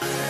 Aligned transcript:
Bye. 0.00 0.23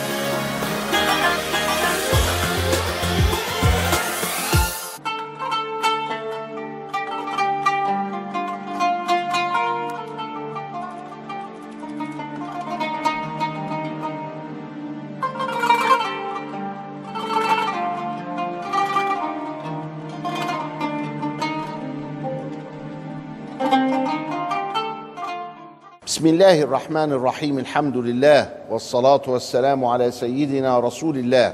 بسم 26.25 26.33
الله 26.33 26.61
الرحمن 26.61 27.11
الرحيم 27.11 27.59
الحمد 27.59 27.97
لله 27.97 28.49
والصلاة 28.69 29.21
والسلام 29.27 29.85
على 29.85 30.11
سيدنا 30.11 30.79
رسول 30.79 31.17
الله 31.17 31.53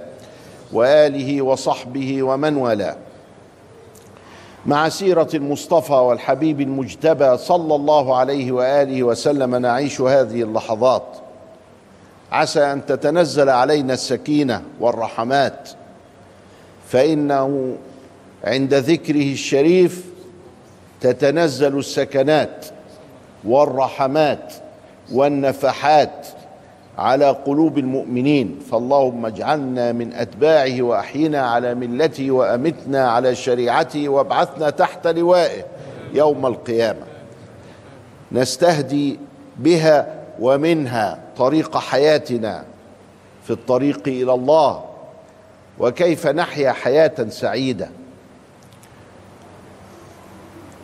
وآله 0.73 1.41
وصحبه 1.41 2.23
ومن 2.23 2.55
والاه. 2.55 2.95
مع 4.65 4.89
سيرة 4.89 5.27
المصطفى 5.33 5.93
والحبيب 5.93 6.61
المجتبى 6.61 7.37
صلى 7.37 7.75
الله 7.75 8.15
عليه 8.17 8.51
وآله 8.51 9.03
وسلم 9.03 9.55
نعيش 9.55 10.01
هذه 10.01 10.41
اللحظات. 10.41 11.17
عسى 12.31 12.63
أن 12.63 12.85
تتنزل 12.85 13.49
علينا 13.49 13.93
السكينة 13.93 14.61
والرحمات. 14.79 15.69
فإنه 16.87 17.75
عند 18.43 18.73
ذكره 18.73 19.31
الشريف 19.33 20.05
تتنزل 21.01 21.79
السكنات 21.79 22.65
والرحمات. 23.43 24.53
والنفحات 25.13 26.27
على 26.97 27.29
قلوب 27.29 27.77
المؤمنين. 27.77 28.59
فاللهم 28.71 29.25
اجعلنا 29.25 29.91
من 29.91 30.13
أتباعه 30.13 30.81
وأحينا 30.81 31.41
على 31.41 31.75
ملته 31.75 32.31
وأمتنا 32.31 33.11
على 33.11 33.35
شريعته 33.35 34.09
وابعثنا 34.09 34.69
تحت 34.69 35.07
لوائه 35.07 35.63
يوم 36.13 36.45
القيامة. 36.45 37.03
نستهدي 38.31 39.19
بها 39.57 40.21
ومنها 40.39 41.19
طريق 41.37 41.77
حياتنا 41.77 42.63
في 43.43 43.51
الطريق 43.51 44.07
إلى 44.07 44.33
الله 44.33 44.83
وكيف 45.79 46.27
نحيا 46.27 46.71
حياة 46.71 47.29
سعيدة. 47.29 47.89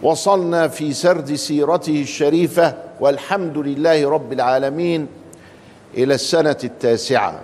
وصلنا 0.04 0.68
في 0.68 0.94
سرد 0.94 1.34
سيرته 1.34 2.02
الشريفة 2.02 2.87
والحمد 3.00 3.58
لله 3.58 4.10
رب 4.10 4.34
العالمين 4.34 5.08
إلى 5.94 6.14
السنة 6.14 6.58
التاسعة. 6.64 7.40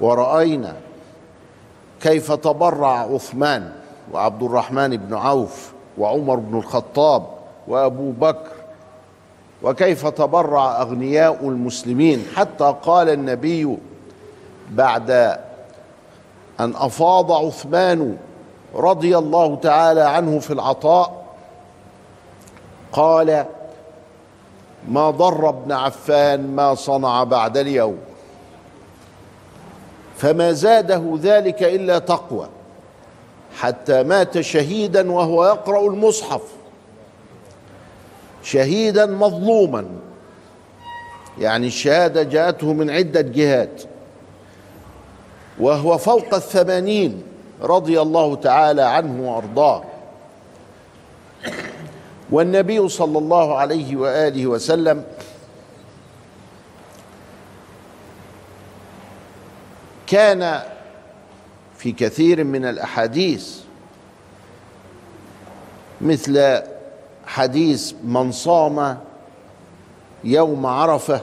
ورأينا 0.00 0.76
كيف 2.00 2.32
تبرع 2.32 2.98
عثمان 3.14 3.72
وعبد 4.12 4.42
الرحمن 4.42 4.96
بن 4.96 5.14
عوف 5.14 5.72
وعمر 5.98 6.36
بن 6.36 6.58
الخطاب 6.58 7.26
وأبو 7.68 8.10
بكر 8.10 8.50
وكيف 9.62 10.06
تبرع 10.06 10.82
أغنياء 10.82 11.48
المسلمين. 11.48 12.26
حتى 12.36 12.74
قال 12.82 13.08
النبي 13.08 13.76
بعد 14.70 15.10
أن 16.60 16.74
أفاض 16.76 17.32
عثمان 17.32 18.16
رضي 18.74 19.18
الله 19.18 19.56
تعالى 19.56 20.00
عنه 20.00 20.38
في 20.38 20.52
العطاء 20.52 21.24
قال 22.92 23.46
ما 24.88 25.10
ضر 25.10 25.48
ابن 25.48 25.72
عفان 25.72 26.56
ما 26.56 26.74
صنع 26.74 27.24
بعد 27.24 27.56
اليوم. 27.56 27.98
فما 30.16 30.52
زاده 30.52 31.18
ذلك 31.22 31.62
إلا 31.62 31.98
تقوى 31.98 32.48
حتى 33.56 34.02
مات 34.02 34.40
شهيدا 34.40 35.12
وهو 35.12 35.46
يقرأ 35.46 35.86
المصحف. 35.86 36.42
شهيدا 38.42 39.06
مظلوما 39.06 39.86
يعني 41.38 41.66
الشهادة 41.66 42.22
جاءته 42.22 42.72
من 42.72 42.90
عدة 42.90 43.20
جهات. 43.20 43.82
وهو 45.60 45.98
فوق 45.98 46.34
الثمانين 46.34 47.22
رضي 47.62 48.00
الله 48.00 48.36
تعالى 48.36 48.82
عنه 48.82 49.30
وأرضاه. 49.30 49.82
والنبي 52.30 52.88
صلى 52.88 53.18
الله 53.18 53.58
عليه 53.58 53.96
وآله 53.96 54.46
وسلم 54.46 55.04
كان 60.06 60.60
في 61.76 61.92
كثير 61.92 62.44
من 62.44 62.64
الأحاديث 62.64 63.56
مثل 66.00 66.62
حديث 67.26 67.92
من 68.04 68.32
صام 68.32 68.98
يوم 70.24 70.66
عرفة 70.66 71.20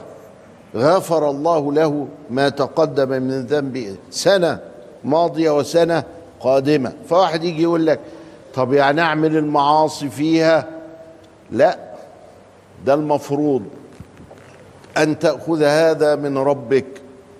غفر 0.74 1.30
الله 1.30 1.72
له 1.72 2.08
ما 2.30 2.48
تقدم 2.48 3.08
من 3.08 3.46
ذنبه 3.46 3.96
سنة 4.10 4.60
ماضية 5.04 5.50
وسنة 5.50 6.04
قادمة. 6.40 6.92
فواحد 7.08 7.44
يجي 7.44 7.62
يقول 7.62 7.86
لك 7.86 8.00
طب 8.54 8.72
يعني 8.72 9.00
أعمل 9.00 9.36
المعاصي 9.36 10.08
فيها 10.08 10.77
لا 11.50 11.78
ده 12.86 12.94
المفروض 12.94 13.62
أن 14.96 15.18
تأخذ 15.18 15.62
هذا 15.62 16.16
من 16.16 16.38
ربك 16.38 16.86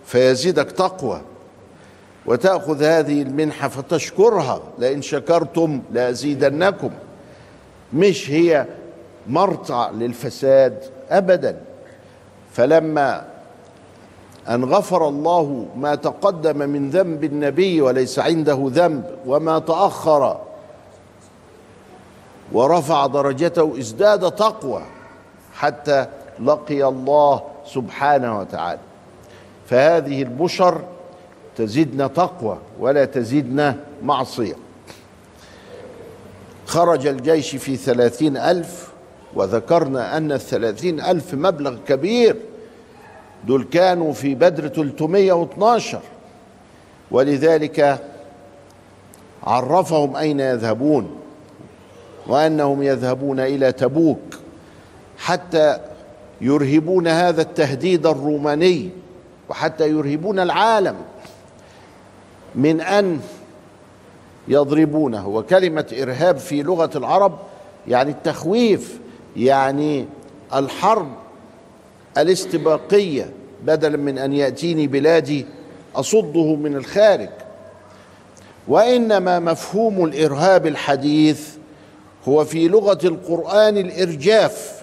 فيزيدك 0.04 0.70
تقوى 0.72 1.20
وتأخذ 2.26 2.82
هذه 2.82 3.22
المنحة 3.22 3.68
فتشكرها 3.68 4.60
لئن 4.78 5.02
شكرتم 5.02 5.82
لأزيدنكم. 5.92 6.90
مش 7.92 8.30
هي 8.30 8.66
مرتع 9.26 9.90
للفساد 9.90 10.84
ابدا. 11.10 11.60
فلما 12.52 13.24
أن 14.48 14.64
غفر 14.64 15.08
الله 15.08 15.66
ما 15.76 15.94
تقدم 15.94 16.58
من 16.68 16.90
ذنب 16.90 17.24
النبي 17.24 17.80
وليس 17.80 18.18
عنده 18.18 18.58
ذنب 18.66 19.04
وما 19.26 19.58
تأخر 19.58 20.40
ورفع 22.52 23.06
درجته 23.06 23.78
ازداد 23.78 24.32
تقوى 24.32 24.82
حتى 25.54 26.06
لقي 26.40 26.88
الله 26.88 27.42
سبحانه 27.66 28.38
وتعالى. 28.38 28.80
فهذه 29.66 30.22
البشر 30.22 30.82
تزيدنا 31.56 32.06
تقوى 32.06 32.58
ولا 32.80 33.04
تزيدنا 33.04 33.76
معصية. 34.02 34.54
خرج 36.66 37.06
الجيش 37.06 37.56
في 37.56 37.76
ثلاثين 37.76 38.36
ألف 38.36 38.88
وذكرنا 39.34 40.16
أن 40.16 40.32
الثلاثين 40.32 41.00
ألف 41.00 41.34
مبلغ 41.34 41.76
كبير 41.88 42.36
دول 43.46 43.64
كانوا 43.64 44.12
في 44.12 44.34
بدر 44.34 44.68
312 44.68 46.00
ولذلك 47.10 48.00
عرفهم 49.44 50.16
أين 50.16 50.40
يذهبون. 50.40 51.10
وأنهم 52.28 52.82
يذهبون 52.82 53.40
إلى 53.40 53.72
تبوك 53.72 54.18
حتى 55.18 55.78
يرهبون 56.40 57.08
هذا 57.08 57.42
التهديد 57.42 58.06
الروماني 58.06 58.90
وحتى 59.48 59.88
يرهبون 59.88 60.38
العالم 60.38 60.96
من 62.54 62.80
أن 62.80 63.20
يضربونه. 64.48 65.28
وكلمة 65.28 65.86
إرهاب 66.02 66.36
في 66.36 66.62
لغة 66.62 66.90
العرب 66.96 67.38
يعني 67.88 68.10
التخويف 68.10 68.98
يعني 69.36 70.06
الحرب 70.54 71.08
الاستباقية 72.18 73.30
بدلا 73.64 73.96
من 73.96 74.18
أن 74.18 74.32
يأتيني 74.32 74.86
بلادي 74.86 75.46
أصده 75.96 76.54
من 76.54 76.76
الخارج. 76.76 77.28
وإنما 78.68 79.38
مفهوم 79.38 80.04
الإرهاب 80.04 80.66
الحديث 80.66 81.57
هو 82.28 82.44
في 82.44 82.68
لغة 82.68 82.98
القرآن 83.04 83.76
الإرجاف. 83.78 84.82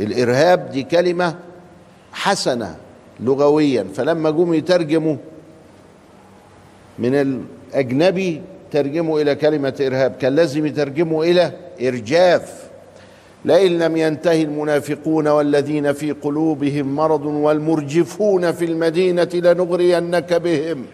الإرهاب 0.00 0.70
دي 0.70 0.82
كلمة 0.82 1.34
حسنة 2.12 2.76
لغويا 3.20 3.86
فلما 3.94 4.30
جم 4.30 4.54
يترجموا 4.54 5.16
من 6.98 7.14
الأجنبي 7.14 8.42
ترجموا 8.72 9.20
إلى 9.20 9.34
كلمة 9.34 9.74
إرهاب 9.80 10.12
كان 10.20 10.34
لازم 10.34 10.66
يترجموا 10.66 11.24
إلى 11.24 11.52
إرجاف. 11.80 12.70
لئن 13.44 13.78
لم 13.78 13.96
ينتهي 13.96 14.42
المنافقون 14.42 15.28
والذين 15.28 15.92
في 15.92 16.12
قلوبهم 16.12 16.96
مرض 16.96 17.26
والمرجفون 17.26 18.52
في 18.52 18.64
المدينة 18.64 19.28
لنغرينك 19.34 20.34
بهم 20.34 20.86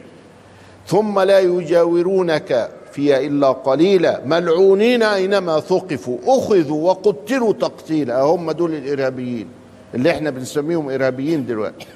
ثم 0.87 1.20
لا 1.20 1.38
يجاورونك 1.40 2.70
فيها 2.96 3.20
إلا 3.20 3.48
قليلا. 3.52 4.20
ملعونين 4.25 5.02
أينما 5.02 5.60
ثقفوا 5.60 6.19
أخذوا 6.26 6.88
وقتلوا 6.88 7.52
تقتيلا. 7.52 8.22
هم 8.22 8.50
دول 8.50 8.75
الإرهابيين 8.75 9.48
اللي 9.94 10.10
إحنا 10.10 10.31
بنسميهم 10.31 10.90
إرهابيين 10.90 11.46
دلوقتي. 11.46 11.87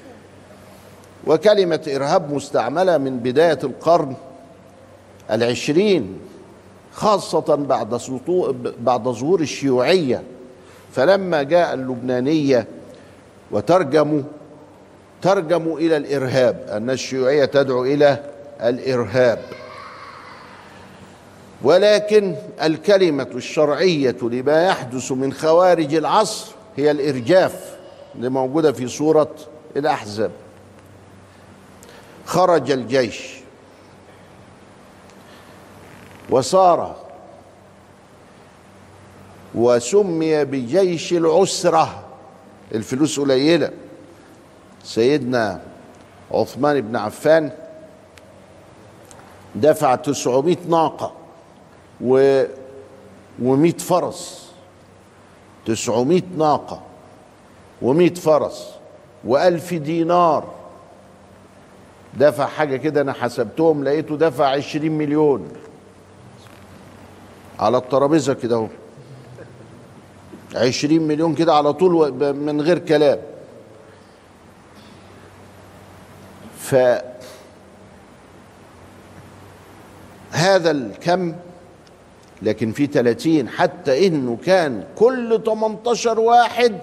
وكلمة 1.27 1.81
إرهاب 1.97 2.35
مستعملة 2.35 2.99
من 2.99 3.19
بداية 3.19 3.59
القرن 3.65 4.15
العشرين 5.31 6.19
خاصة 6.93 7.55
بعد 7.55 7.97
سطو 7.97 8.55
بعد 8.81 9.05
ظهور 9.09 9.41
الشيوعية. 9.41 10.23
فلما 10.93 11.43
جاء 11.43 11.75
اللبنانية 11.75 12.67
وترجموا 13.51 14.23
ترجموا 15.23 15.79
إلى 15.79 15.97
الإرهاب. 15.97 16.67
أن 16.69 16.91
الشيوعية 16.91 17.45
تدعو 17.45 17.85
إلى 17.85 18.19
الإرهاب. 18.63 19.39
ولكن 21.63 22.37
الكلمة 22.63 23.29
الشرعية 23.35 24.17
لما 24.23 24.65
يحدث 24.67 25.13
من 25.13 25.33
خوارج 25.33 25.95
العصر 25.95 26.53
هي 26.77 26.91
الإرجاف 26.91 27.77
اللي 28.15 28.29
موجودة 28.29 28.73
في 28.73 28.89
سورة 28.89 29.35
الأحزاب. 29.77 30.31
خرج 32.27 32.71
الجيش. 32.71 33.41
وصار 36.31 36.97
وسمي 39.55 40.45
بجيش 40.45 41.13
العسرة. 41.13 42.05
الفلوس 42.75 43.21
قليلة. 43.21 43.71
سيدنا 44.85 45.61
عثمان 46.31 46.81
بن 46.81 46.97
عفان 46.97 47.51
دفع 49.55 49.95
900 49.95 50.57
ناقة. 50.69 51.20
و 52.05 52.45
و100 53.43 53.79
فرس 53.79 54.51
900 55.67 56.23
ناقة 56.37 56.83
و100 57.83 58.19
فرس 58.19 58.69
و1000 59.29 59.75
دينار. 59.75 60.55
دفع 62.19 62.47
حاجة 62.47 62.77
كده 62.77 63.01
أنا 63.01 63.13
حسبتهم 63.13 63.85
لقيته 63.85 64.17
دفع 64.17 64.47
20 64.47 64.93
مليون. 64.93 65.49
على 67.59 67.79
الترابيزة 67.79 68.35
كده 68.35 68.57
أهو. 68.57 68.69
20 70.55 71.03
مليون 71.03 71.35
كده 71.35 71.55
على 71.55 71.73
طول 71.73 72.13
من 72.35 72.61
غير 72.61 72.79
كلام. 72.79 73.19
ف 76.59 76.75
هذا 80.31 80.71
الكم 80.71 81.35
لكن 82.43 82.73
في 82.73 82.87
30 82.87 83.49
حتى 83.49 84.07
إنه 84.07 84.39
كان 84.45 84.85
كل 84.97 85.43
18 85.47 86.21
واحد 86.21 86.79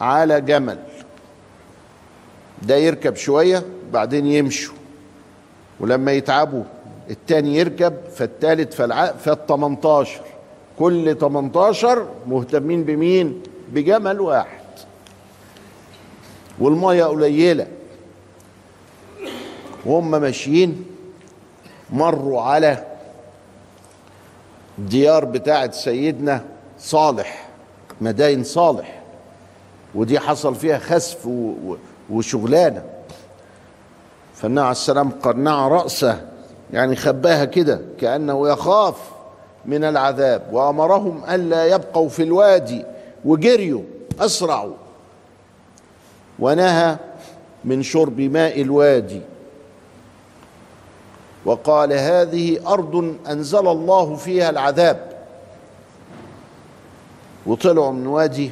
على 0.00 0.40
جمل. 0.40 0.78
ده 2.62 2.76
يركب 2.76 3.16
شوية 3.16 3.62
بعدين 3.92 4.26
يمشوا. 4.26 4.74
ولما 5.80 6.12
يتعبوا 6.12 6.64
التاني 7.10 7.56
يركب 7.56 7.94
فالتالت 8.16 8.74
فالع... 8.74 9.06
فال 9.12 9.46
18 9.46 10.20
كل 10.78 11.16
18 11.16 12.08
مهتمين 12.26 12.84
بمين؟ 12.84 13.42
بجمل 13.72 14.20
واحد. 14.20 14.64
والمية 16.58 17.04
قليلة. 17.04 17.66
وهم 19.86 20.10
ماشيين 20.10 20.84
مروا 21.90 22.42
على 22.42 22.84
ديار 24.78 25.24
بتاعة 25.24 25.70
سيدنا 25.70 26.44
صالح 26.78 27.48
مداين 28.00 28.44
صالح. 28.44 29.02
ودي 29.94 30.20
حصل 30.20 30.54
فيها 30.54 30.78
خسف 30.78 31.28
وشغلانة. 32.10 32.82
فالنبي 34.34 34.60
عليه 34.60 34.70
السلام 34.70 35.10
قنع 35.10 35.68
رأسه 35.68 36.20
يعني 36.72 36.96
خباها 36.96 37.44
كده 37.44 37.80
كأنه 38.00 38.48
يخاف 38.48 38.96
من 39.66 39.84
العذاب. 39.84 40.42
وأمرهم 40.52 41.24
ألا 41.30 41.66
يبقوا 41.66 42.08
في 42.08 42.22
الوادي 42.22 42.84
وجريوا 43.24 43.82
أسرعوا. 44.20 44.74
ونهى 46.38 46.96
من 47.64 47.82
شرب 47.82 48.20
ماء 48.20 48.60
الوادي. 48.60 49.20
وقال 51.44 51.92
هذه 51.92 52.72
أرض 52.72 53.16
أنزل 53.28 53.68
الله 53.68 54.16
فيها 54.16 54.50
العذاب. 54.50 55.24
وطلعوا 57.46 57.92
من 57.92 58.06
وادي 58.06 58.50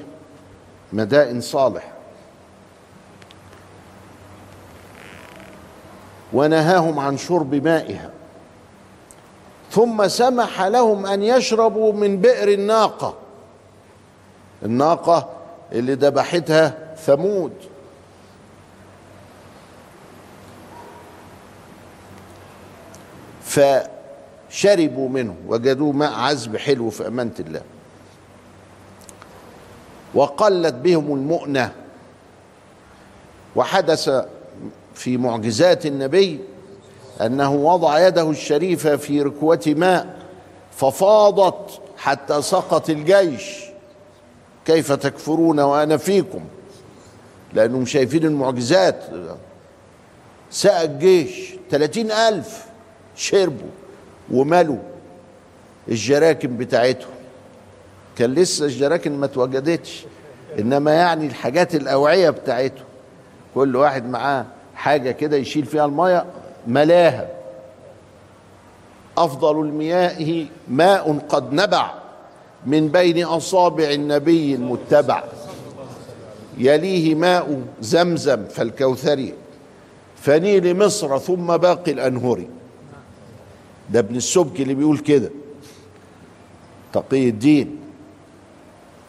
مدائن 0.93 1.41
صالح. 1.41 1.93
ونهاهم 6.33 6.99
عن 6.99 7.17
شرب 7.17 7.55
مائها. 7.55 8.11
ثم 9.71 10.09
سمح 10.09 10.63
لهم 10.63 11.07
أن 11.07 11.23
يشربوا 11.23 11.93
من 11.93 12.21
بئر 12.21 12.49
الناقة. 12.49 13.15
الناقة 14.63 15.29
اللي 15.73 15.95
ذبحتها 15.95 16.95
ثمود. 16.97 17.53
فشربوا 23.53 25.09
منه 25.09 25.37
وجدوه 25.47 25.93
ماء 25.93 26.13
عذب 26.13 26.57
حلو 26.57 26.91
في 26.91 27.07
أمانة 27.07 27.35
الله. 27.41 27.63
وقلت 30.15 30.75
بهم 30.75 31.15
المؤنة. 31.15 31.73
وحدث 33.57 34.11
في 34.95 35.17
معجزات 35.17 35.87
النبي 35.87 36.41
أنه 37.21 37.53
وضع 37.53 38.07
يده 38.07 38.31
الشريفة 38.31 38.97
في 38.97 39.23
ركوة 39.23 39.63
ماء 39.67 40.17
ففاضت 40.77 41.81
حتى 41.97 42.43
سقط 42.43 42.91
الجيش. 42.91 43.65
كيف 44.65 44.93
تكفرون 44.93 45.61
وأنا 45.61 45.97
فيكم؟ 45.97 46.45
لأنهم 47.53 47.87
شايفين 47.87 48.25
المعجزات. 48.25 49.05
سقى 50.51 50.85
الجيش. 50.85 51.55
ثلاثين 51.71 52.11
ألف. 52.11 52.72
شربوا 53.17 53.69
وملوا 54.31 54.79
الجراكن 55.89 56.57
بتاعتهم 56.57 57.11
كان 58.19 58.35
لسه 58.35 58.65
الجراكن 58.65 59.13
ما 59.13 59.27
اتوجدتش 59.27 60.05
إنما 60.59 60.93
يعني 60.95 61.27
الحاجات 61.27 61.75
الأوعية 61.75 62.31
بتاعتهم 62.31 62.85
كل 63.55 63.77
واحد 63.77 64.07
معاه 64.09 64.47
حاجة 64.75 65.11
كده 65.11 65.37
يشيل 65.37 65.67
فيها 65.67 65.85
المية 65.85 66.25
ملاها. 66.67 67.29
أفضل 69.19 69.61
المياه 69.61 70.47
ماء 70.69 71.19
قد 71.29 71.53
نبع 71.53 71.95
من 72.67 72.89
بين 72.89 73.25
أصابع 73.25 73.91
النبي 73.91 74.55
المتبع. 74.55 75.25
يليه 76.59 77.15
ماء 77.15 77.63
زمزم 77.81 78.45
فالكوثري. 78.45 79.35
فنيل 80.17 80.79
مصر 80.79 81.19
ثم 81.19 81.57
باقي 81.57 81.93
الانهر 81.93 82.45
ده 83.93 83.99
ابن 83.99 84.17
السبك 84.17 84.61
اللي 84.61 84.75
بيقول 84.75 84.99
كده. 84.99 85.31
تقي 86.93 87.29
الدين. 87.29 87.79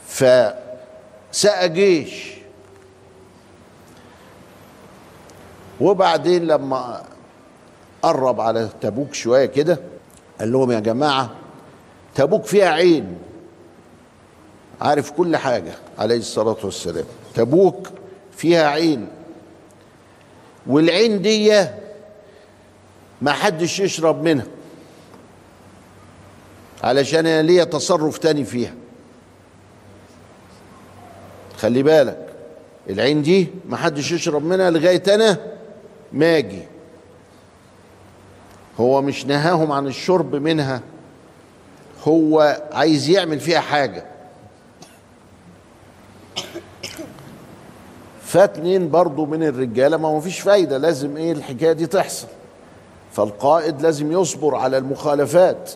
فسقى 0.08 1.70
جيش. 1.70 2.34
وبعدين 5.82 6.48
لما 6.48 7.04
قرب 8.02 8.42
على 8.42 8.70
تبوك 8.82 9.14
شوية 9.14 9.46
كده 9.46 9.80
قال 10.40 10.52
لهم 10.52 10.72
يا 10.72 10.80
جماعة 10.80 11.30
تبوك 12.16 12.46
فيها 12.46 12.70
عين. 12.70 13.18
عارف 14.82 15.12
كل 15.12 15.38
حاجة 15.38 15.74
عليه 15.98 16.18
الصلاة 16.18 16.58
والسلام. 16.64 17.06
تبوك 17.36 17.90
فيها 18.38 18.68
عين. 18.68 19.08
والعين 20.68 21.22
دي 21.22 21.66
ما 23.22 23.32
حدش 23.32 23.80
يشرب 23.80 24.24
منها. 24.24 24.46
علشان 26.84 27.28
أنا 27.28 27.42
ليا 27.42 27.64
تصرف 27.64 28.18
تاني 28.18 28.44
فيها. 28.44 28.74
خلي 31.58 31.84
بالك 31.84 32.28
العين 32.90 33.22
دي 33.22 33.48
ما 33.70 33.78
حدش 33.78 34.12
يشرب 34.12 34.46
منها 34.46 34.70
لغاية 34.70 35.04
أنا 35.16 35.38
ما 36.14 36.38
أجي. 36.38 36.64
هو 38.80 39.02
مش 39.02 39.26
نهاهم 39.26 39.72
عن 39.72 39.88
الشرب 39.88 40.36
منها 40.36 40.82
هو 42.08 42.62
عايز 42.72 43.10
يعمل 43.10 43.40
فيها 43.40 43.60
حاجة. 43.60 44.06
فاتنين 48.24 48.90
برضو 48.90 49.26
من 49.26 49.44
الرجالة 49.44 49.98
ما 49.98 50.08
هو 50.08 50.20
فيش 50.20 50.40
فايدة 50.40 50.78
لازم 50.78 51.18
إيه 51.18 51.32
الحكاية 51.32 51.72
دي 51.72 51.88
تحصل. 51.88 52.28
فالقائد 53.12 53.82
لازم 53.82 54.12
يصبر 54.12 54.56
على 54.56 54.78
المخالفات. 54.78 55.72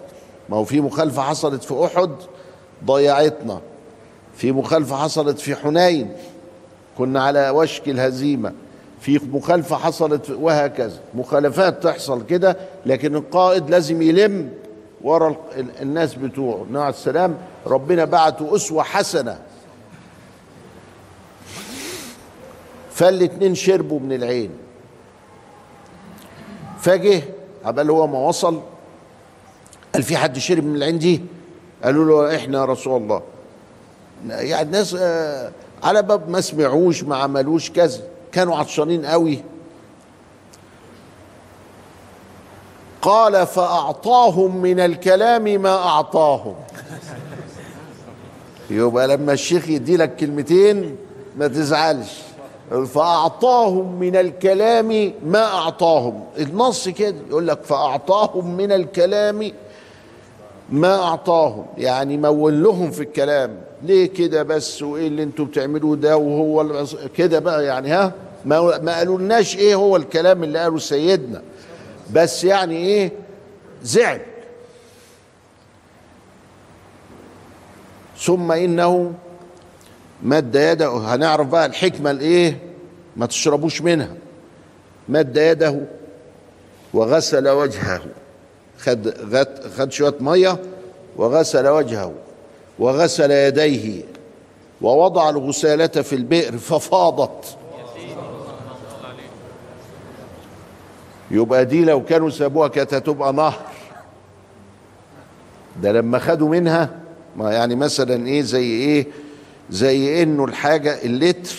ما 0.50 0.58
هو 0.58 0.64
في 0.64 0.82
مخالفة 0.82 1.22
حصلت 1.22 1.64
في 1.64 1.86
أحد 1.86 2.12
ضيعتنا 2.86 3.62
في 4.36 4.52
مخالفة 4.52 4.96
حصلت 4.96 5.40
في 5.40 5.56
حنين. 5.56 6.12
كنا 6.98 7.24
على 7.24 7.50
وشك 7.50 7.90
الهزيمة. 7.90 8.54
في 9.02 9.20
مخالفة 9.32 9.76
حصلت 9.76 10.30
وهكذا. 10.30 11.00
مخالفات 11.16 11.84
تحصل 11.84 12.26
كده 12.26 12.58
لكن 12.86 13.16
القائد 13.16 13.70
لازم 13.70 14.02
يلم 14.02 14.50
ورا 15.02 15.36
الناس 15.82 16.16
بتوعه. 16.16 16.66
نوع 16.72 16.90
السلام 16.90 17.38
ربنا 17.68 18.06
بعته 18.06 18.56
أسوة 18.56 18.84
حسنة. 18.84 19.40
فالاتنين 22.92 23.56
شربوا 23.56 24.00
من 24.00 24.14
العين. 24.14 24.52
فجه 26.80 27.22
عبال 27.66 27.90
هو 27.90 28.08
ما 28.08 28.20
وصل. 28.20 28.62
قال 29.94 30.04
في 30.04 30.18
حد 30.18 30.38
شرب 30.38 30.64
من 30.64 30.76
العين 30.76 31.00
دي 31.00 31.22
قالوا 31.84 32.06
له 32.06 32.36
إحنا 32.36 32.58
يا 32.60 32.66
رسول 32.66 33.02
الله. 33.02 33.22
يعني 34.28 34.68
الناس 34.68 34.96
آه، 35.00 35.52
على 35.84 36.02
باب 36.04 36.30
ما 36.30 36.42
سمعوش 36.42 37.04
ما 37.04 37.16
عملوش 37.16 37.72
كذا. 37.72 38.02
كانوا 38.32 38.58
عطشانين 38.58 39.06
قوي. 39.06 39.44
قال 43.02 43.48
فأعطاهم 43.48 44.58
من 44.62 44.80
الكلام 44.80 45.44
ما 45.44 45.76
أعطاهم. 45.76 46.56
يبقى 48.70 49.08
لما 49.08 49.34
الشيخ 49.34 49.70
يدي 49.70 49.98
لك 49.98 50.16
كلمتين 50.16 50.96
ما 51.38 51.48
تزعلش. 51.48 52.22
فأعطاهم 52.94 54.00
من 54.00 54.16
الكلام 54.16 55.14
ما 55.26 55.44
أعطاهم. 55.46 56.24
النص 56.40 56.90
كده 56.90 57.16
يقول 57.30 57.48
لك 57.48 57.64
فأعطاهم 57.64 58.58
من 58.58 58.72
الكلام 58.72 59.52
ما 60.70 60.96
أعطاهم 61.04 61.66
يعني 61.78 62.18
مول 62.18 62.64
لهم 62.64 62.92
في 62.92 63.02
الكلام. 63.02 63.58
ليه 63.84 64.06
كده 64.06 64.44
بس؟ 64.44 64.82
وإيه 64.82 65.08
اللي 65.08 65.24
أنتوا 65.24 65.46
بتعملوه 65.46 65.96
ده؟ 65.96 66.18
وهو 66.18 66.86
كده 67.16 67.40
بقى 67.40 67.66
يعني 67.66 67.90
ها؟ 67.92 68.14
ما, 68.46 68.78
ما 68.80 68.98
قالولناش 68.98 69.58
إيه 69.58 69.76
هو 69.76 69.96
الكلام 69.96 70.44
اللي 70.44 70.60
قاله 70.60 70.78
سيدنا. 70.78 71.42
بس 72.14 72.44
يعني 72.44 72.78
إيه؟ 72.78 73.12
زعل. 73.84 74.22
ثم 78.20 78.52
إنه 78.52 79.14
مد 80.24 80.56
يده. 80.56 80.90
هنعرف 80.98 81.48
بقى 81.48 81.66
الحكمة 81.66 82.12
الايه 82.12 82.58
ما 83.18 83.26
تشربوش 83.26 83.82
منها. 83.82 84.14
مد 85.10 85.38
يده 85.38 85.82
وغسل 86.94 87.48
وجهه. 87.50 88.02
خد 88.80 89.14
خد 89.78 89.92
شوية 89.92 90.16
مية 90.20 90.58
وغسل 91.18 91.68
وجهه 91.68 92.14
وغسل 92.80 93.32
يديه 93.32 94.04
ووضع 94.82 95.30
الغسالة 95.30 95.88
في 95.88 96.16
البئر 96.16 96.58
ففاضت. 96.58 97.58
يبقى 101.32 101.66
دي 101.66 101.86
لو 101.86 102.04
كانوا 102.06 102.30
سابوها 102.30 102.68
كانت 102.68 102.94
هتبقى 102.94 103.34
نهر. 103.34 103.62
ده 105.82 105.92
لما 105.92 106.20
خدوا 106.20 106.50
منها 106.50 107.00
ما 107.36 107.54
يعني 107.54 107.76
مثلا 107.76 108.28
إيه 108.28 108.42
زي 108.42 108.64
إيه 108.64 109.08
زي 109.70 110.24
إنه 110.24 110.46
الحاجة 110.46 111.04
اللتر 111.04 111.56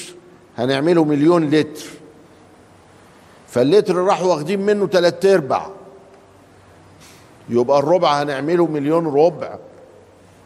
هنعمله 0.58 1.04
مليون 1.04 1.50
لتر. 1.50 1.84
فاللتر 3.48 3.96
راحوا 3.96 4.26
واخدين 4.34 4.60
منه 4.60 4.86
تلات 4.86 5.26
أرباع. 5.26 5.70
يبقى 7.50 7.78
الربع 7.78 8.22
هنعمله 8.22 8.66
مليون 8.66 9.06
ربع. 9.06 9.58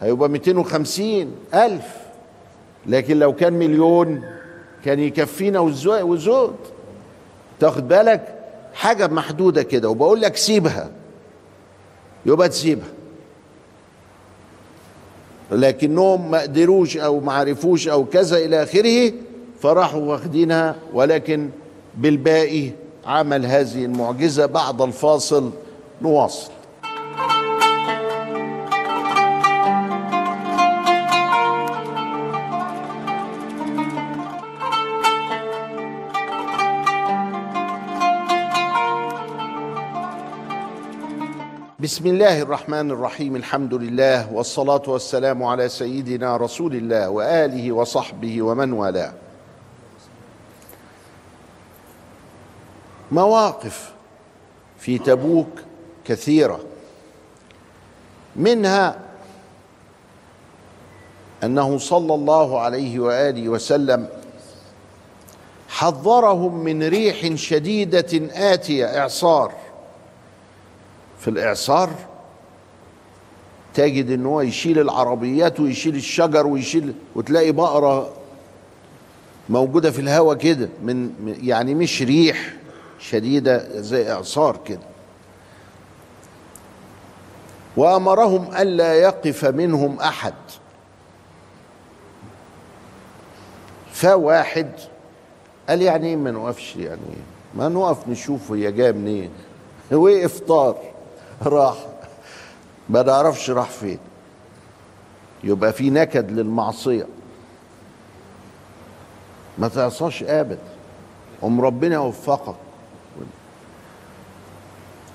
هيبقى 0.00 0.28
250 0.28 1.34
ألف. 1.54 1.84
لكن 2.86 3.18
لو 3.18 3.32
كان 3.32 3.52
مليون 3.52 4.22
كان 4.84 5.00
يكفينا 5.00 5.60
وزود. 5.60 6.56
تاخد 7.60 7.88
بالك؟ 7.88 8.34
حاجة 8.74 9.06
محدودة 9.06 9.62
كده. 9.62 9.88
وبقول 9.88 10.20
لك 10.20 10.36
سيبها. 10.36 10.90
يبقى 12.26 12.48
تسيبها. 12.48 12.88
لكنهم 15.50 16.30
ما 16.30 16.40
قدروش 16.40 16.96
أو 16.96 17.20
ما 17.20 17.32
عرفوش 17.32 17.88
أو 17.88 18.04
كذا 18.04 18.36
إلى 18.36 18.62
آخره 18.62 19.12
فراحوا 19.60 20.00
واخدينها. 20.00 20.76
ولكن 20.92 21.50
بالباقي 21.94 22.70
عمل 23.06 23.46
هذه 23.46 23.84
المعجزة 23.84 24.46
بعد 24.46 24.82
الفاصل. 24.82 25.50
نواصل. 26.02 26.50
بسم 41.92 42.06
الله 42.06 42.42
الرحمن 42.42 42.90
الرحيم 42.90 43.36
الحمد 43.36 43.74
لله 43.74 44.32
والصلاة 44.32 44.82
والسلام 44.86 45.42
على 45.42 45.68
سيدنا 45.68 46.36
رسول 46.36 46.74
الله 46.74 47.08
وآله 47.10 47.72
وصحبه 47.72 48.42
ومن 48.42 48.72
والاه 48.72 49.12
مواقف 53.10 53.92
في 54.78 54.98
تبوك 54.98 55.48
كثيرة 56.04 56.60
منها 58.36 58.98
أنه 61.44 61.78
صلى 61.78 62.14
الله 62.14 62.60
عليه 62.60 63.00
وآله 63.00 63.48
وسلم 63.48 64.08
حذرهم 65.68 66.64
من 66.64 66.88
ريح 66.88 67.34
شديدة 67.34 68.28
آتية 68.52 68.98
إعصار 68.98 69.61
في 71.22 71.28
الإعصار 71.28 71.90
تجد 73.74 74.10
إن 74.10 74.26
هو 74.26 74.40
يشيل 74.40 74.78
العربيات 74.78 75.60
ويشيل 75.60 75.96
الشجر 75.96 76.46
ويشيل 76.46 76.94
وتلاقي 77.14 77.52
بقرة 77.52 78.12
موجودة 79.48 79.90
في 79.90 79.98
الهواء 79.98 80.36
كده 80.36 80.68
من 80.82 81.10
يعني 81.42 81.74
مش 81.74 82.02
ريح 82.02 82.52
شديدة 82.98 83.80
زي 83.80 84.12
إعصار 84.12 84.60
كده. 84.66 84.92
وأمرهم 87.76 88.56
الا 88.56 88.94
يقف 88.94 89.44
منهم 89.44 90.00
أحد. 90.00 90.34
فواحد 93.92 94.70
قال 95.68 95.82
يعني 95.82 96.06
إيه 96.06 96.16
ما 96.16 96.30
نوقفش 96.30 96.76
يعني 96.76 97.16
ما 97.54 97.68
نوقف 97.68 98.08
نشوف 98.08 98.52
هي 98.52 98.72
جاية 98.72 98.92
منين؟ 98.92 99.30
وقف 99.92 100.40
طار. 100.40 100.91
راح. 101.46 101.76
ما 102.88 103.02
نعرفش 103.02 103.50
راح 103.50 103.68
فين. 103.70 103.98
يبقى 105.44 105.72
في 105.72 105.90
نكد 105.90 106.30
للمعصية. 106.30 107.06
ما 109.58 109.68
تعصاش 109.68 110.22
ابدا 110.22 110.58
ام 111.44 111.60
ربنا 111.60 111.94
يوفقك. 111.94 112.54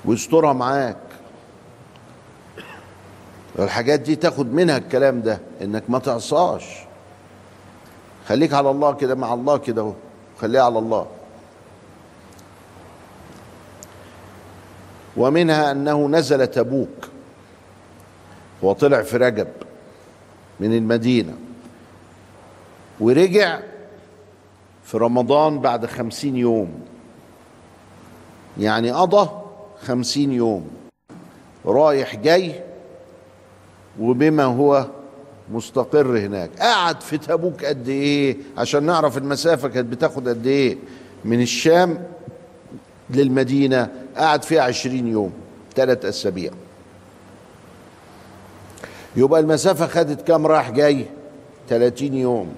ويسترها 0.05 0.53
معاك. 0.53 0.97
الحاجات 3.59 3.99
دي 3.99 4.15
تاخد 4.15 4.53
منها 4.53 4.77
الكلام 4.77 5.21
ده 5.21 5.39
إنك 5.61 5.83
ما 5.89 5.99
تعصاش 5.99 6.63
خليك 8.27 8.53
على 8.53 8.69
الله 8.69 8.93
كده 8.93 9.15
مع 9.15 9.33
الله 9.33 9.57
كده 9.57 9.81
أهو. 9.81 9.93
خليها 10.41 10.61
على 10.63 10.79
الله. 10.79 11.07
ومنها 15.17 15.71
أنه 15.71 16.07
نزل 16.07 16.47
تبوك 16.47 17.07
وطلع 18.61 19.01
في 19.01 19.17
رجب 19.17 19.47
من 20.59 20.77
المدينة 20.77 21.33
ورجع 22.99 23.59
في 24.83 24.97
رمضان 24.97 25.59
بعد 25.59 25.85
خمسين 25.85 26.35
يوم. 26.35 26.79
يعني 28.59 28.91
قضى 28.91 29.29
خمسين 29.85 30.31
يوم. 30.31 30.67
رايح 31.65 32.15
جاي 32.15 32.63
وبما 33.99 34.43
هو 34.43 34.87
مستقر 35.51 36.17
هناك. 36.19 36.49
قعد 36.59 37.01
في 37.01 37.17
تبوك 37.17 37.65
قد 37.65 37.87
إيه؟ 37.89 38.37
عشان 38.57 38.83
نعرف 38.83 39.17
المسافة 39.17 39.67
كانت 39.67 39.87
بتاخد 39.87 40.27
قد 40.27 40.47
إيه؟ 40.47 40.77
من 41.25 41.41
الشام 41.41 42.03
للمدينة 43.09 43.91
قعد 44.17 44.43
فيها 44.43 44.61
عشرين 44.61 45.07
يوم 45.07 45.33
ثلاث 45.75 46.05
أسابيع. 46.05 46.51
يبقى 49.15 49.39
المسافة 49.39 49.87
خدت 49.87 50.27
كام؟ 50.27 50.47
راح 50.47 50.69
جاي 50.69 51.05
30 51.69 52.13
يوم. 52.13 52.53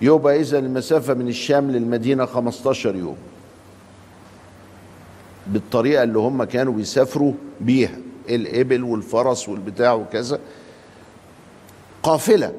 يبقى 0.00 0.40
إذا 0.40 0.58
المسافة 0.58 1.14
من 1.14 1.28
الشام 1.28 1.70
للمدينة 1.70 2.26
15 2.26 2.96
يوم. 2.96 3.16
بالطريقة 5.46 6.02
اللي 6.02 6.18
هم 6.18 6.44
كانوا 6.44 6.72
بيسافروا 6.72 7.32
بيها 7.60 7.96
الإبل 8.28 8.82
والفرس 8.84 9.48
والبتاع 9.48 9.92
وكذا. 9.92 10.40
قافلة 12.02 12.52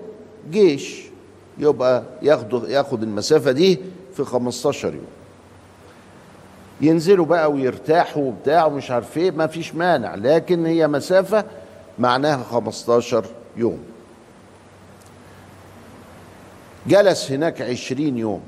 جيش 0.52 1.02
يبقى 1.58 2.04
ياخد 2.22 2.70
ياخد 2.70 3.04
المسافة 3.04 3.52
دي 3.52 3.80
في 4.16 4.24
15 4.24 4.94
يوم. 4.94 5.19
ينزلوا 6.82 7.26
بقى 7.26 7.52
ويرتاحوا 7.52 8.24
وبتاع 8.24 8.66
ومش 8.66 8.92
عارف 8.92 9.18
إيه 9.18 9.32
ما 9.32 9.48
فيش 9.48 9.76
مانع. 9.76 10.16
لكن 10.16 10.66
هي 10.66 10.88
مسافة 10.88 11.44
معناها 12.00 12.44
15 12.44 13.26
يوم. 13.58 13.80
جلس 16.88 17.32
هناك 17.32 17.62
عشرين 17.62 18.18
يوم. 18.18 18.42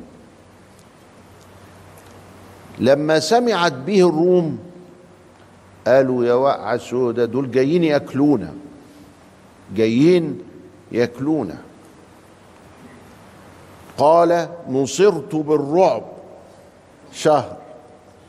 لما 2.80 3.20
سمعت 3.20 3.74
به 3.74 4.08
الروم 4.10 4.60
قالوا 5.88 6.26
يا 6.26 6.34
وقع 6.34 6.78
سودة 6.78 7.26
دول 7.26 7.52
جايين 7.52 7.84
ياكلونا. 7.84 8.54
جايين 9.76 10.42
ياكلونا. 10.92 11.58
قال 13.98 14.50
نصرت 14.70 15.36
بالرعب 15.36 16.04
شهر. 17.14 17.61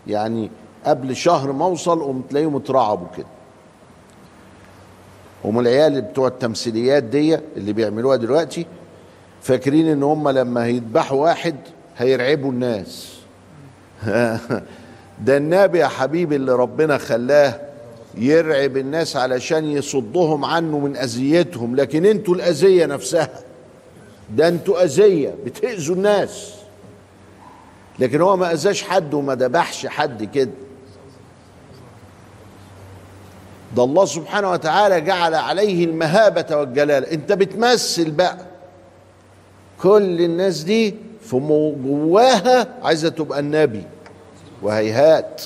يعني 0.07 0.51
قبل 0.85 1.17
شهر 1.17 1.53
ما 1.53 1.65
اوصل 1.65 2.03
قمت 2.03 2.31
تلاقيهم 2.31 2.57
اترعبوا 2.57 3.07
كده 3.17 3.27
هم 5.45 5.61
العيال 5.61 6.03
بتوع 6.03 6.29
التمثيليات 6.29 7.03
دي 7.03 7.39
اللي 7.57 7.73
بيعملوها 7.73 8.17
دلوقتي 8.17 8.67
فاكرين 9.43 9.89
ان 9.89 10.03
هم 10.03 10.29
لما 10.29 10.65
هيذبحوا 10.65 11.23
واحد 11.23 11.57
هيرعبوا 11.99 12.53
الناس. 12.53 13.13
ده 15.27 15.37
النبي 15.37 15.79
يا 15.79 15.87
حبيبي 15.87 16.37
اللي 16.37 16.53
ربنا 16.53 16.99
خلاه 16.99 17.61
يرعب 18.15 18.77
الناس 18.77 19.17
علشان 19.17 19.65
يصدهم 19.65 20.45
عنه 20.45 20.79
من 20.79 20.97
أذيتهم 20.97 21.77
لكن 21.77 22.07
أنتوا 22.07 22.35
الأذية 22.35 22.87
نفسها. 22.87 23.41
ده 24.37 24.49
أنتوا 24.49 24.85
أذية 24.85 25.35
بتأذوا 25.47 25.97
الناس. 25.97 26.62
لكن 27.99 28.21
هو 28.21 28.37
ما 28.37 28.53
أذاش 28.53 28.83
حد 28.83 29.15
وما 29.15 29.35
ذبحش 29.35 29.87
حد 29.87 30.25
كده. 30.25 30.51
ده 33.77 33.85
الله 33.85 34.05
سبحانه 34.05 34.51
وتعالى 34.51 35.01
جعل 35.01 35.35
عليه 35.35 35.85
المهابة 35.85 36.57
والجلال. 36.57 37.07
انت 37.07 37.33
بتمثل 37.33 38.11
بقى 38.11 38.39
كل 39.83 40.21
الناس 40.21 40.61
دي 40.63 40.95
في 41.23 41.37
جواها 41.85 42.69
عايزة 42.83 43.09
تبقى 43.09 43.39
النبي 43.41 43.83
وهيهات. 44.63 45.43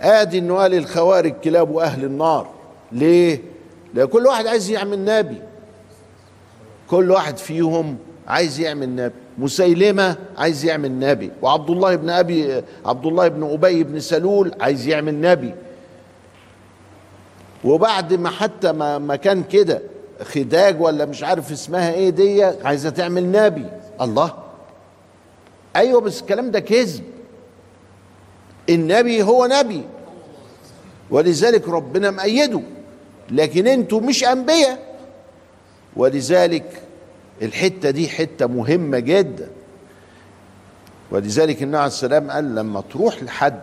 آدي 0.00 0.38
إنه 0.38 0.56
قال 0.56 0.74
الخوارج 0.74 1.32
كلاب 1.32 1.70
وأهل 1.70 2.04
النار. 2.04 2.48
ليه؟ 2.92 3.42
لأن 3.94 4.06
كل 4.06 4.26
واحد 4.26 4.46
عايز 4.46 4.70
يعمل 4.70 5.04
نبي. 5.04 5.42
كل 6.90 7.10
واحد 7.10 7.36
فيهم 7.36 7.96
عايز 8.28 8.60
يعمل 8.60 8.96
نبي. 8.96 9.14
مسيلمة 9.40 10.16
عايز 10.38 10.64
يعمل 10.64 10.98
نبي 10.98 11.30
وعبد 11.42 11.70
الله 11.70 11.96
بن 11.96 12.10
أبي 12.10 12.62
عبد 12.84 13.06
الله 13.06 13.28
بن 13.28 13.52
أبي 13.52 13.84
بن 13.84 14.00
سلول 14.00 14.54
عايز 14.60 14.86
يعمل 14.86 15.20
نبي. 15.20 15.54
وبعد 17.64 18.14
ما 18.14 18.30
حتى 18.30 18.72
ما, 18.72 18.98
ما 18.98 19.16
كان 19.16 19.42
كده 19.42 19.82
خداج 20.22 20.80
ولا 20.80 21.04
مش 21.04 21.22
عارف 21.22 21.52
اسمها 21.52 21.92
إيه 21.92 22.10
دي 22.10 22.44
عايزة 22.44 22.90
تعمل 22.90 23.32
نبي. 23.32 23.66
الله. 24.00 24.34
أيوه 25.76 26.00
بس 26.00 26.20
الكلام 26.20 26.50
ده 26.50 26.60
كذب. 26.60 27.04
النبي 28.70 29.22
هو 29.22 29.46
نبي. 29.46 29.82
ولذلك 31.10 31.68
ربنا 31.68 32.10
مأيده. 32.10 32.62
لكن 33.30 33.66
أنتوا 33.66 34.00
مش 34.00 34.24
أنبياء. 34.24 34.96
ولذلك 35.96 36.82
الحتة 37.42 37.90
دي 37.90 38.08
حتة 38.08 38.46
مهمة 38.46 38.98
جدا. 38.98 39.48
ولذلك 41.10 41.62
النبي 41.62 41.76
عليه 41.76 41.86
السلام 41.86 42.30
قال 42.30 42.54
لما 42.54 42.82
تروح 42.92 43.22
لحد 43.22 43.60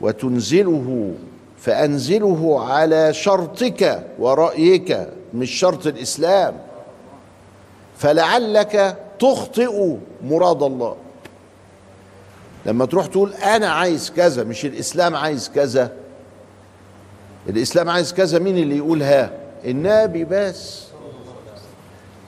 وتنزله 0.00 1.14
فأنزله 1.58 2.66
على 2.68 3.14
شرطك 3.14 4.02
ورأيك 4.18 5.08
مش 5.34 5.50
شرط 5.50 5.86
الإسلام. 5.86 6.56
فلعلك 7.98 8.96
تخطئ 9.18 9.96
مراد 10.24 10.62
الله. 10.62 10.96
لما 12.66 12.86
تروح 12.86 13.06
تقول 13.06 13.32
أنا 13.34 13.68
عايز 13.68 14.12
كذا 14.16 14.44
مش 14.44 14.64
الإسلام 14.64 15.16
عايز 15.16 15.50
كذا. 15.54 15.92
الإسلام 17.48 17.90
عايز 17.90 18.12
كذا 18.12 18.38
مين 18.38 18.58
اللي 18.58 18.76
يقولها؟ 18.76 19.30
النبي 19.64 20.24
بس. 20.24 20.86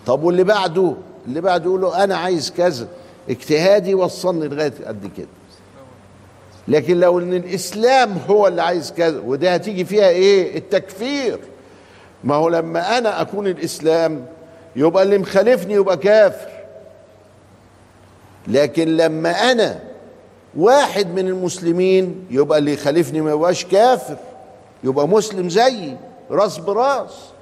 طب 0.08 0.22
واللي 0.22 0.44
بعده؟ 0.44 0.94
اللي 1.26 1.40
بعده 1.40 1.64
يقول 1.64 1.80
له 1.80 2.04
أنا 2.04 2.16
عايز 2.16 2.50
كذا. 2.50 2.88
اجتهادي 3.30 3.94
وصلني 3.94 4.48
لغاية 4.48 4.72
قد 4.86 5.10
كده. 5.16 5.26
لكن 6.68 7.00
لو 7.00 7.18
إن 7.18 7.34
الإسلام 7.34 8.18
هو 8.28 8.46
اللي 8.46 8.62
عايز 8.62 8.92
كذا 8.92 9.20
وده 9.20 9.54
هتيجي 9.54 9.84
فيها 9.84 10.08
إيه؟ 10.08 10.58
التكفير. 10.58 11.38
ما 12.24 12.34
هو 12.34 12.48
لما 12.48 12.98
أنا 12.98 13.20
أكون 13.20 13.46
الإسلام 13.46 14.26
يبقى 14.76 15.02
اللي 15.02 15.18
مخالفني 15.18 15.74
يبقى 15.74 15.96
كافر. 15.96 16.50
لكن 18.46 18.96
لما 18.96 19.30
أنا 19.30 19.80
واحد 20.56 21.06
من 21.14 21.28
المسلمين 21.28 22.26
يبقى 22.30 22.58
اللي 22.58 22.72
يخالفني 22.72 23.20
ما 23.20 23.30
يبقاش 23.30 23.64
كافر. 23.64 24.16
يبقى 24.84 25.08
مسلم 25.08 25.48
زيي 25.48 25.96
راس 26.30 26.58
براس. 26.58 27.37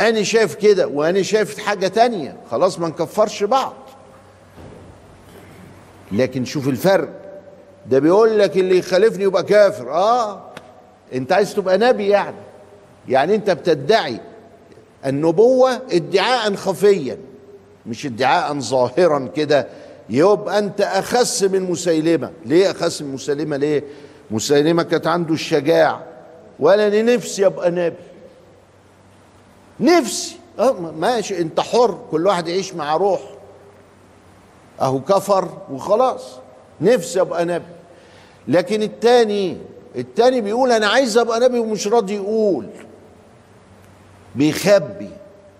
أنا 0.00 0.22
شايف 0.22 0.54
كده 0.54 0.86
وأنا 0.86 1.22
شايف 1.22 1.58
حاجة 1.58 1.88
تانية. 1.88 2.36
خلاص 2.50 2.78
ما 2.78 2.88
نكفرش 2.88 3.44
بعض. 3.44 3.74
لكن 6.12 6.44
شوف 6.44 6.68
الفرق. 6.68 7.08
ده 7.86 7.98
بيقول 7.98 8.38
لك 8.38 8.56
اللي 8.56 8.78
يخالفني 8.78 9.24
يبقى 9.24 9.42
كافر. 9.42 9.92
آه. 9.92 10.42
أنت 11.14 11.32
عايز 11.32 11.54
تبقى 11.54 11.78
نبي 11.78 12.08
يعني. 12.08 12.36
يعني 13.08 13.34
أنت 13.34 13.50
بتدعي 13.50 14.20
النبوة 15.06 15.80
ادعاء 15.92 16.54
خفيا 16.54 17.18
مش 17.86 18.06
ادعاء 18.06 18.58
ظاهرا 18.60 19.28
كده. 19.36 19.66
يبقى 20.10 20.58
أنت 20.58 20.80
أخس 20.80 21.42
من 21.42 21.62
مسيلمة. 21.62 22.30
ليه 22.46 22.70
أخس 22.70 23.02
من 23.02 23.14
مسيلمة؟ 23.14 23.56
ليه؟ 23.56 23.84
مسيلمة 24.30 24.82
كانت 24.82 25.06
عنده 25.06 25.34
الشجاع 25.34 26.00
ولا 26.60 27.02
نفسي 27.02 27.46
أبقى 27.46 27.70
نبي. 27.70 27.96
نفسي. 29.80 30.36
أه 30.58 30.72
ماشي 30.72 31.38
أنت 31.38 31.60
حر 31.60 31.98
كل 32.10 32.26
واحد 32.26 32.48
يعيش 32.48 32.74
مع 32.74 32.96
روح 32.96 33.20
أهو 34.80 35.00
كفر 35.00 35.48
وخلاص. 35.70 36.38
نفسي 36.80 37.20
أبقى 37.20 37.44
نبي. 37.44 37.64
لكن 38.48 38.82
التاني 38.82 39.56
التاني 39.96 40.40
بيقول 40.40 40.72
أنا 40.72 40.86
عايز 40.86 41.18
أبقى 41.18 41.40
نبي 41.40 41.58
ومش 41.58 41.88
راضي 41.88 42.14
يقول. 42.14 42.66
بيخبي. 44.34 45.10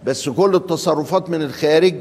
بس 0.04 0.28
كل 0.28 0.54
التصرفات 0.54 1.30
من 1.30 1.42
الخارج 1.42 1.94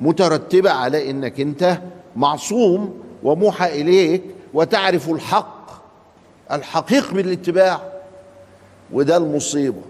مترتبة 0.00 0.70
على 0.70 1.10
إنك 1.10 1.40
أنت 1.40 1.78
معصوم 2.16 3.02
وموحى 3.22 3.80
إليك 3.80 4.22
وتعرف 4.54 5.10
الحق. 5.10 5.70
الحقيق 6.52 7.14
بالاتباع. 7.14 7.80
وده 8.92 9.16
المصيبة. 9.16 9.82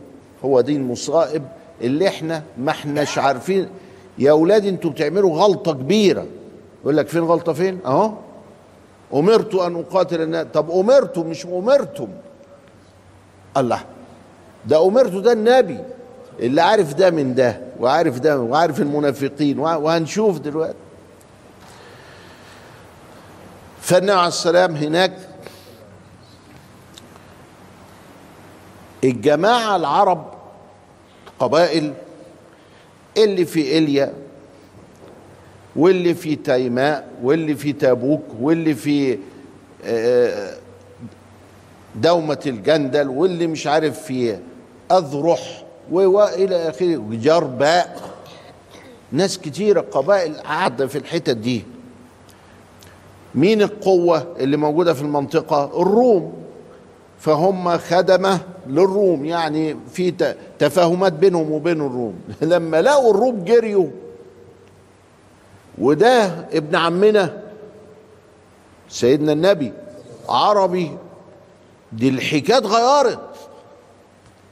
هو 0.45 0.61
دي 0.61 0.77
المصائب 0.77 1.43
اللي 1.81 2.09
إحنا 2.09 2.43
ما 2.59 2.71
احناش 2.71 3.19
عارفين. 3.19 3.69
يا 4.19 4.31
أولاد 4.31 4.67
أنتوا 4.67 4.91
بتعملوا 4.91 5.39
غلطة 5.39 5.73
كبيرة. 5.73 6.27
يقول 6.83 6.97
لك 6.97 7.09
فين 7.09 7.23
غلطة 7.23 7.53
فين؟ 7.53 7.79
أهو. 7.87 8.13
أمرت 9.15 9.55
أن 9.55 9.77
أقاتل 9.77 10.21
الناس. 10.23 10.47
طب 10.55 10.71
أمرتم 10.71 11.27
مش 11.27 11.47
أمرتم؟ 11.47 12.09
الله. 13.57 13.81
ده 14.67 14.87
أمرت 14.87 15.13
ده 15.13 15.33
النبي. 15.33 15.79
اللي 16.39 16.63
عارف 16.63 16.95
ده 16.95 17.11
من 17.11 17.35
ده 17.35 17.61
وعارف 17.81 18.19
ده 18.19 18.41
وعارف 18.41 18.81
المنافقين 18.81 19.59
وهنشوف 19.59 20.39
دلوقتي. 20.39 20.77
فالنبي 23.81 24.13
عليه 24.13 24.29
السلام 24.29 24.77
هناك. 24.77 25.17
الجماعة 29.05 29.77
العرب 29.77 30.40
قبائل 31.41 31.93
اللي 33.19 33.45
في 33.45 33.79
إليا 33.79 34.13
واللي 35.77 36.15
في 36.15 36.37
تيماء 36.37 37.09
واللي 37.23 37.55
في 37.55 37.73
تابوك 37.73 38.23
واللي 38.41 38.75
في 38.75 39.19
دومة 41.97 42.39
الجندل 42.47 43.09
واللي 43.09 43.47
مش 43.47 43.67
عارف 43.67 44.03
في 44.03 44.39
أذرح 44.93 45.65
وإلى 45.91 46.69
آخره. 46.69 47.09
جرباء. 47.11 48.11
ناس 49.13 49.39
كتيرة 49.39 49.81
قبائل 49.81 50.35
قاعدة 50.35 50.87
في 50.87 50.99
الحتت 50.99 51.37
دي. 51.37 51.65
مين 53.35 53.63
القوة 53.63 54.35
اللي 54.39 54.57
موجودة 54.57 54.95
في 54.95 55.03
المنطقة؟ 55.03 55.83
الروم. 55.83 56.33
فهم 57.21 57.79
خدمة 57.79 58.41
للروم 58.67 59.25
يعني 59.25 59.77
في 59.93 60.35
تفاهمات 60.59 61.13
بينهم 61.13 61.53
وبين 61.53 61.81
الروم. 61.81 62.21
لما 62.43 62.83
لقوا 62.83 63.15
الروم 63.15 63.45
جريوا 63.45 63.89
وده 65.79 66.25
ابن 66.53 66.77
عمنا 66.77 67.43
سيدنا 68.89 69.33
النبي 69.33 69.73
عربي 70.29 70.97
دي 71.93 72.09
الحكاية 72.09 72.59
اتغيرت 72.59 73.21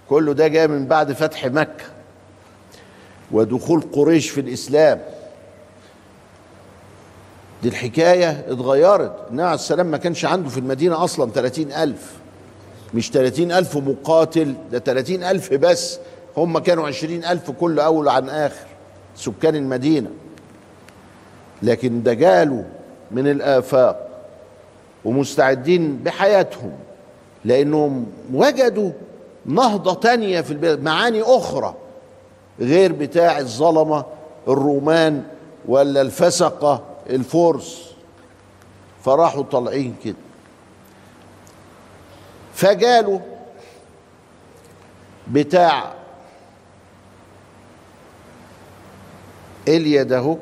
كله 0.09 0.33
ده 0.33 0.49
جاي 0.49 0.69
من 0.69 0.87
بعد 0.87 1.13
فتح 1.13 1.47
مكة 1.47 1.85
ودخول 3.31 3.81
قريش 3.93 4.31
في 4.31 4.41
الإسلام. 4.41 5.01
دي 7.63 7.69
الحكاية 7.69 8.31
اتغيرت. 8.31 9.27
النبي 9.31 9.43
عليه 9.43 9.55
السلام 9.55 9.87
ما 9.87 9.97
كانش 9.97 10.25
عنده 10.25 10.49
في 10.49 10.59
المدينة 10.59 11.05
أصلا 11.05 11.31
30 11.31 11.73
ألف. 11.73 12.18
مش 12.95 13.11
30 13.11 13.53
ألف 13.53 13.77
مقاتل 13.77 14.55
ده 14.73 14.79
30 14.79 15.23
ألف 15.25 15.55
بس. 15.55 15.99
هم 16.37 16.59
كانوا 16.59 16.87
20 16.87 17.25
ألف 17.25 17.51
كل 17.51 17.81
أول 17.81 18.09
عن 18.09 18.29
آخر 18.29 18.67
سكان 19.17 19.57
المدينة. 19.57 20.11
لكن 21.63 22.03
ده 22.03 22.15
جالوا 22.15 22.63
من 23.11 23.29
الآفاق 23.31 24.09
ومستعدين 25.05 25.97
بحياتهم 25.97 26.73
لأنهم 27.45 28.07
وجدوا 28.33 28.91
نهضة 29.47 29.95
تانية 29.95 30.41
في 30.41 30.51
البلد 30.51 30.83
معاني 30.83 31.23
أخرى 31.23 31.75
غير 32.61 32.93
بتاع 32.93 33.39
الظلمة 33.39 34.05
الرومان 34.49 35.23
ولا 35.69 36.01
الفسقة 36.01 36.83
الفرس. 37.11 37.89
فراحوا 39.05 39.43
طالعين 39.43 39.95
كده. 40.05 40.15
فجالوا 42.59 43.19
بتاع 45.31 45.93
إليا 49.69 50.03
ده 50.03 50.37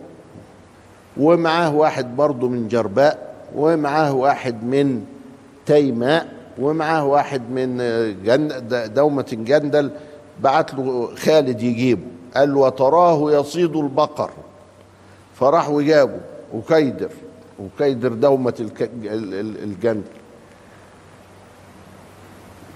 ومعاه 1.17 1.75
واحد 1.75 2.17
برضه 2.17 2.49
من 2.49 2.69
جرباء 2.69 3.35
ومعاه 3.55 4.15
واحد 4.15 4.65
من 4.65 5.05
تيماء 5.67 6.33
ومعاه 6.59 7.05
واحد 7.05 7.43
من 7.51 7.77
دومة 8.95 9.27
جندل 9.33 9.91
بعت 10.41 10.75
له 10.75 11.15
خالد 11.15 11.63
يجيبه. 11.63 12.07
قال 12.37 12.55
له 12.55 12.61
وتراه 12.61 13.33
يصيد 13.33 13.77
البقر. 13.77 14.31
فراح 15.35 15.71
وجابه 15.71 16.21
وكيدر 16.55 17.11
وكيدر 17.59 18.13
دومة 18.13 18.55
الجندل. 19.65 20.03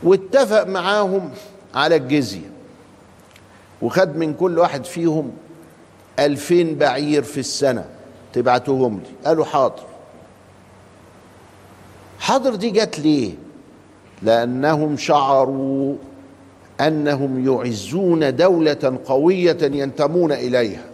واتفق 0.03 0.67
معاهم 0.67 1.31
على 1.75 1.97
الجزية. 1.97 2.51
وخد 3.83 4.17
من 4.17 4.35
كل 4.35 4.59
واحد 4.59 4.85
فيهم 4.85 5.33
ألفين 6.19 6.79
بعير 6.79 7.23
في 7.23 7.41
السنة 7.41 7.85
تبعتوهم 8.33 8.97
لي. 8.99 9.11
قالوا 9.29 9.45
حاضر. 9.45 9.83
حاضر 12.19 12.55
دي 12.55 12.71
جت 12.71 12.99
ليه؟ 12.99 13.33
لأنهم 14.23 14.97
شعروا 14.97 15.97
أنهم 16.81 17.47
يعزون 17.47 18.37
دولة 18.37 18.99
قوية 19.07 19.59
ينتمون 19.63 20.33
إليها. 20.33 20.85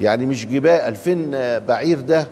يعني 0.00 0.26
مش 0.26 0.46
جباء 0.46 0.88
ألفين 0.88 1.30
بعير 1.58 2.00
ده 2.00 2.26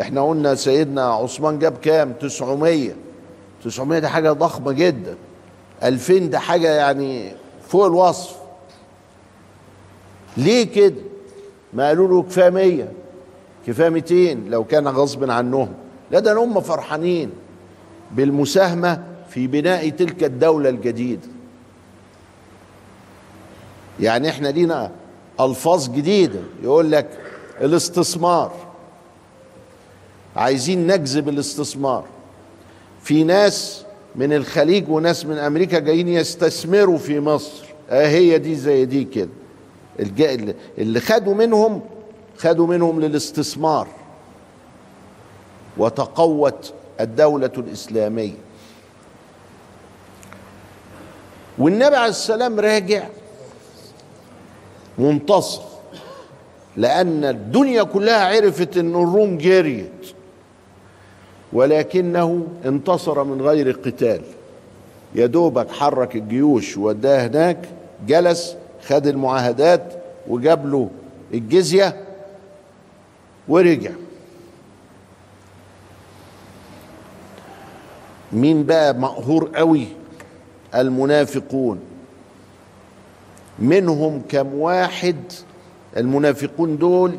إحنا 0.00 0.22
قلنا 0.22 0.54
سيدنا 0.54 1.04
عثمان 1.14 1.58
جاب 1.58 1.76
كام؟ 1.76 2.12
تسعمية. 2.12 2.96
تسعمية 3.64 3.98
ده 3.98 4.08
حاجة 4.08 4.32
ضخمة 4.32 4.72
جدا. 4.72 5.16
ألفين 5.82 6.30
ده 6.30 6.38
حاجة 6.38 6.74
يعني 6.74 7.32
فوق 7.68 7.86
الوصف. 7.86 8.36
ليه 10.36 10.72
كده؟ 10.72 11.02
ما 11.72 11.88
قالوا 11.88 12.08
له 12.08 12.22
كفاية 12.22 12.50
100 12.50 12.88
كفاية 13.66 13.88
200 13.88 14.14
لو 14.48 14.64
كان 14.64 14.88
غصب 14.88 15.30
عنهم. 15.30 15.74
لا 16.10 16.18
ده 16.18 16.32
هم 16.32 16.60
فرحانين 16.60 17.30
بالمساهمة 18.10 19.02
في 19.30 19.46
بناء 19.46 19.88
تلك 19.88 20.24
الدولة 20.24 20.68
الجديدة. 20.68 21.28
يعني 24.00 24.28
إحنا 24.28 24.48
لينا 24.48 24.90
ألفاظ 25.40 25.88
جديدة. 25.88 26.40
يقول 26.62 26.92
لك 26.92 27.08
الاستثمار. 27.60 28.52
عايزين 30.36 30.86
نجذب 30.86 31.28
الاستثمار. 31.28 32.04
في 33.02 33.24
ناس 33.24 33.84
من 34.16 34.32
الخليج 34.32 34.88
وناس 34.90 35.26
من 35.26 35.38
أمريكا 35.38 35.78
جايين 35.78 36.08
يستثمروا 36.08 36.98
في 36.98 37.20
مصر. 37.20 37.64
آه 37.90 38.06
هي 38.06 38.38
دي 38.38 38.54
زي 38.54 38.84
دي 38.84 39.04
كده. 39.04 39.28
اللي 40.78 41.00
خدوا 41.00 41.34
منهم 41.34 41.80
خدوا 42.38 42.66
منهم 42.66 43.00
للاستثمار. 43.00 43.88
وتقوت 45.76 46.72
الدولة 47.00 47.50
الإسلامية. 47.58 48.34
والنبي 51.58 51.96
عليه 51.96 52.10
السلام 52.10 52.60
راجع 52.60 53.04
منتصر 54.98 55.62
لأن 56.76 57.24
الدنيا 57.24 57.82
كلها 57.82 58.36
عرفت 58.36 58.76
أن 58.76 58.90
الروم 58.90 59.38
جريت 59.38 60.01
ولكنه 61.52 62.46
انتصر 62.64 63.24
من 63.24 63.42
غير 63.42 63.70
قتال. 63.70 64.20
يا 65.14 65.26
دوبك 65.26 65.70
حرك 65.70 66.16
الجيوش 66.16 66.76
وداه 66.76 67.26
هناك 67.26 67.68
جلس 68.06 68.56
خد 68.86 69.06
المعاهدات 69.06 69.92
وجاب 70.28 70.66
له 70.66 70.90
الجزية 71.34 72.04
ورجع. 73.48 73.90
مين 78.32 78.64
بقى 78.64 78.94
مقهور 78.94 79.50
قوي 79.54 79.86
المنافقون. 80.74 81.80
منهم 83.58 84.22
كم 84.28 84.54
واحد 84.54 85.16
المنافقون 85.96 86.78
دول 86.78 87.18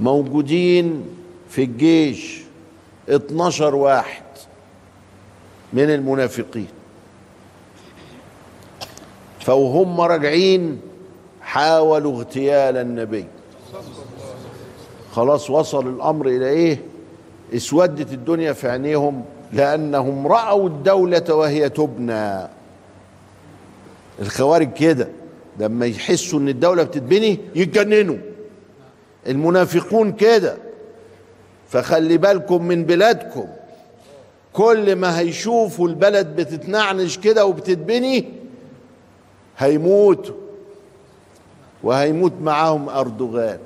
موجودين 0.00 1.04
في 1.48 1.62
الجيش. 1.64 2.40
12 3.10 3.74
واحد 3.74 4.22
من 5.72 5.90
المنافقين. 5.90 6.68
فوهم 9.40 10.00
راجعين 10.00 10.80
حاولوا 11.42 12.16
اغتيال 12.16 12.76
النبي. 12.76 13.24
خلاص 15.12 15.50
وصل 15.50 15.88
الأمر 15.88 16.26
إلى 16.26 16.48
إيه؟ 16.48 16.82
اسودت 17.54 18.12
الدنيا 18.12 18.52
في 18.52 18.68
عينيهم 18.68 19.24
لأنهم 19.52 20.26
رأوا 20.26 20.68
الدولة 20.68 21.34
وهي 21.34 21.68
تبنى. 21.68 22.48
الخوارج 24.20 24.72
كده 24.72 25.08
لما 25.58 25.86
يحسوا 25.86 26.38
إن 26.38 26.48
الدولة 26.48 26.82
بتتبني 26.82 27.38
يتجننوا. 27.54 28.16
المنافقون 29.26 30.12
كده. 30.12 30.56
فخلي 31.70 32.16
بالكم 32.16 32.62
من 32.62 32.84
بلادكم. 32.84 33.46
كل 34.52 34.96
ما 34.96 35.18
هيشوفوا 35.18 35.88
البلد 35.88 36.26
بتتنعنش 36.26 37.18
كده 37.18 37.46
وبتتبني 37.46 38.24
هيموتوا. 39.58 40.34
وهيموت 41.82 42.32
معاهم 42.40 42.88
أردوغان. 42.88 43.58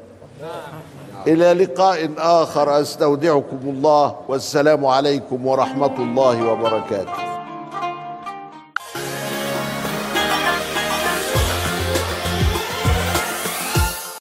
إلى 1.26 1.52
لقاء 1.52 2.10
آخر 2.18 2.80
أستودعكم 2.80 3.58
الله 3.64 4.16
والسلام 4.28 4.86
عليكم 4.86 5.46
ورحمة 5.46 5.96
الله 5.98 6.46
وبركاته. 6.46 7.43